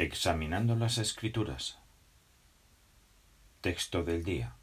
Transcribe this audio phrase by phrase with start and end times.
[0.00, 1.76] Examinando las Escrituras.
[3.60, 4.54] Texto del día.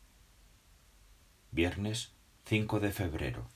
[1.51, 2.13] Viernes
[2.45, 3.49] 5 de febrero.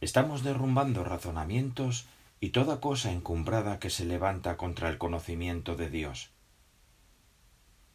[0.00, 2.08] Estamos derrumbando razonamientos
[2.40, 6.32] y toda cosa encumbrada que se levanta contra el conocimiento de Dios.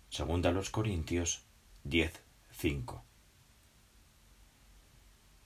[0.10, 1.44] Segunda los Corintios
[1.84, 2.14] 10,
[2.52, 3.04] 5.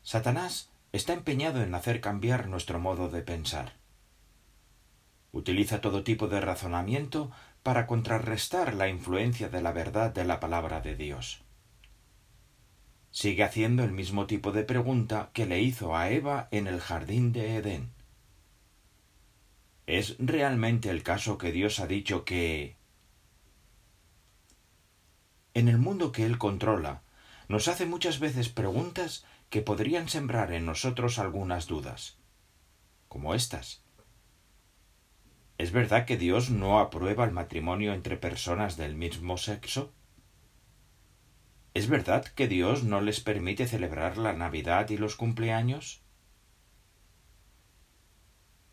[0.03, 3.78] Satanás está empeñado en hacer cambiar nuestro modo de pensar.
[5.39, 7.31] Utiliza todo tipo de razonamiento
[7.63, 11.43] para contrarrestar la influencia de la verdad de la palabra de Dios.
[13.11, 17.31] Sigue haciendo el mismo tipo de pregunta que le hizo a Eva en el jardín
[17.31, 17.93] de Edén.
[19.87, 22.75] ¿Es realmente el caso que Dios ha dicho que...
[25.53, 27.01] En el mundo que Él controla,
[27.47, 32.17] nos hace muchas veces preguntas que podrían sembrar en nosotros algunas dudas,
[33.07, 33.87] como estas.
[35.59, 39.93] ¿Es verdad que Dios no aprueba el matrimonio entre personas del mismo sexo?
[41.73, 46.01] ¿Es verdad que Dios no les permite celebrar la Navidad y los cumpleaños?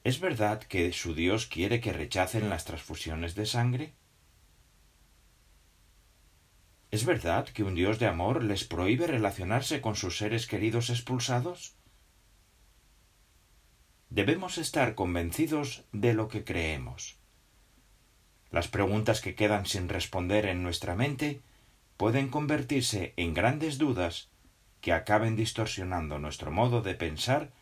[0.04, 3.96] ¿Es verdad que su Dios quiere que rechacen las transfusiones de sangre?
[6.92, 11.74] ¿Es verdad que un Dios de amor les prohíbe relacionarse con sus seres queridos expulsados?
[14.16, 17.18] Debemos estar convencidos de lo que creemos.
[18.50, 21.42] Las preguntas que quedan sin responder en nuestra mente
[21.98, 24.30] pueden convertirse en grandes dudas
[24.80, 27.52] que acaben distorsionando nuestro modo de pensar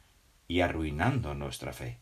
[0.47, 1.98] y arruinando nuestra fe.